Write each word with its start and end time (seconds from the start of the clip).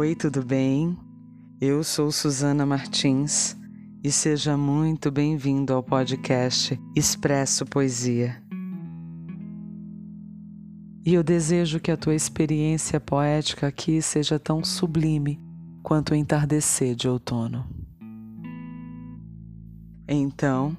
Oi, 0.00 0.14
tudo 0.14 0.42
bem? 0.42 0.96
Eu 1.60 1.84
sou 1.84 2.10
Suzana 2.10 2.64
Martins 2.64 3.54
e 4.02 4.10
seja 4.10 4.56
muito 4.56 5.10
bem-vindo 5.10 5.74
ao 5.74 5.82
podcast 5.82 6.80
Expresso 6.96 7.66
Poesia. 7.66 8.42
E 11.04 11.12
eu 11.12 11.22
desejo 11.22 11.78
que 11.78 11.90
a 11.90 11.98
tua 11.98 12.14
experiência 12.14 12.98
poética 12.98 13.66
aqui 13.66 14.00
seja 14.00 14.38
tão 14.38 14.64
sublime 14.64 15.38
quanto 15.82 16.12
o 16.12 16.16
entardecer 16.16 16.94
de 16.94 17.06
outono. 17.06 17.68
Então, 20.08 20.74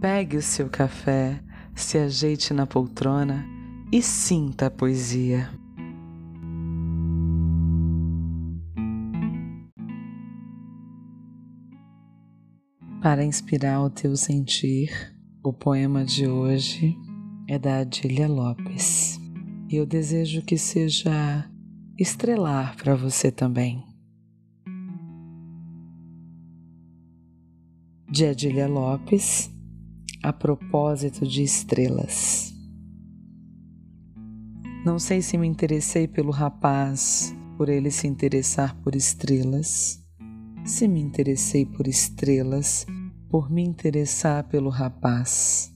pegue 0.00 0.38
o 0.38 0.42
seu 0.42 0.70
café, 0.70 1.38
se 1.74 1.98
ajeite 1.98 2.54
na 2.54 2.66
poltrona 2.66 3.44
e 3.92 4.00
sinta 4.00 4.68
a 4.68 4.70
poesia. 4.70 5.50
Para 13.04 13.22
inspirar 13.22 13.82
o 13.82 13.90
teu 13.90 14.16
sentir, 14.16 15.14
o 15.42 15.52
poema 15.52 16.02
de 16.02 16.26
hoje 16.26 16.96
é 17.46 17.58
da 17.58 17.80
Adília 17.80 18.26
Lopes. 18.26 19.20
E 19.68 19.76
eu 19.76 19.84
desejo 19.84 20.40
que 20.40 20.56
seja 20.56 21.46
estrelar 21.98 22.74
para 22.78 22.94
você 22.94 23.30
também. 23.30 23.84
De 28.10 28.24
Adília 28.24 28.66
Lopes, 28.66 29.50
a 30.22 30.32
propósito 30.32 31.26
de 31.26 31.42
estrelas. 31.42 32.54
Não 34.82 34.98
sei 34.98 35.20
se 35.20 35.36
me 35.36 35.46
interessei 35.46 36.08
pelo 36.08 36.30
rapaz, 36.30 37.36
por 37.58 37.68
ele 37.68 37.90
se 37.90 38.06
interessar 38.06 38.74
por 38.80 38.96
estrelas, 38.96 40.02
se 40.64 40.88
me 40.88 40.98
interessei 40.98 41.66
por 41.66 41.86
estrelas, 41.86 42.86
por 43.28 43.50
me 43.50 43.62
interessar 43.62 44.44
pelo 44.44 44.70
rapaz. 44.70 45.70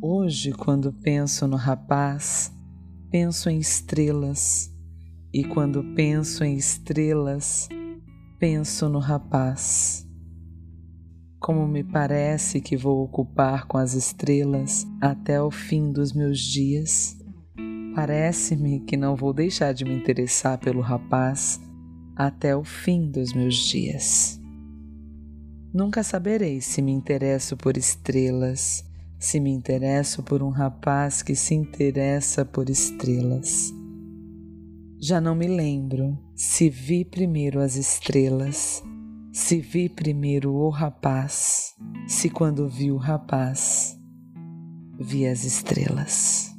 Hoje, 0.00 0.52
quando 0.52 0.92
penso 0.92 1.48
no 1.48 1.56
rapaz, 1.56 2.52
penso 3.10 3.50
em 3.50 3.58
estrelas, 3.58 4.72
e 5.34 5.42
quando 5.42 5.82
penso 5.96 6.44
em 6.44 6.54
estrelas, 6.54 7.68
penso 8.38 8.88
no 8.88 9.00
rapaz. 9.00 10.06
Como 11.40 11.66
me 11.66 11.82
parece 11.82 12.60
que 12.60 12.76
vou 12.76 13.02
ocupar 13.02 13.66
com 13.66 13.78
as 13.78 13.94
estrelas 13.94 14.86
até 15.00 15.42
o 15.42 15.50
fim 15.50 15.90
dos 15.90 16.12
meus 16.12 16.38
dias, 16.38 17.16
parece-me 17.96 18.78
que 18.80 18.96
não 18.96 19.16
vou 19.16 19.32
deixar 19.32 19.72
de 19.72 19.84
me 19.84 19.94
interessar 19.94 20.56
pelo 20.56 20.80
rapaz 20.80 21.65
até 22.16 22.56
o 22.56 22.64
fim 22.64 23.10
dos 23.10 23.32
meus 23.32 23.56
dias. 23.56 24.40
Nunca 25.72 26.02
saberei 26.02 26.60
se 26.60 26.80
me 26.80 26.90
interesso 26.90 27.56
por 27.56 27.76
estrelas 27.76 28.86
se 29.18 29.40
me 29.40 29.50
interesso 29.50 30.22
por 30.22 30.42
um 30.42 30.50
rapaz 30.50 31.22
que 31.22 31.34
se 31.34 31.54
interessa 31.54 32.44
por 32.44 32.68
estrelas. 32.68 33.72
Já 35.00 35.20
não 35.20 35.34
me 35.34 35.46
lembro 35.46 36.18
se 36.34 36.68
vi 36.68 37.04
primeiro 37.04 37.60
as 37.60 37.76
estrelas, 37.76 38.82
se 39.32 39.58
vi 39.58 39.88
primeiro 39.88 40.54
o 40.54 40.70
rapaz, 40.70 41.74
se 42.06 42.30
quando 42.30 42.68
vi 42.68 42.90
o 42.90 42.96
rapaz, 42.96 43.98
vi 44.98 45.26
as 45.26 45.44
estrelas. 45.44 46.55